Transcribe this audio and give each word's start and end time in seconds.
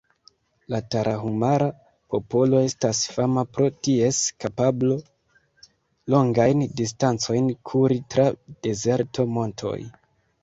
La 0.73 0.77
Tarahumara-popolo 0.93 2.61
estas 2.69 3.01
fama 3.17 3.43
pro 3.57 3.67
ties 3.87 4.21
kapablo, 4.45 4.97
longajn 6.15 6.63
distancojn 6.81 7.51
kuri 7.73 7.99
tra 8.15 8.25
dezerto, 8.69 9.27
montoj. 9.37 9.77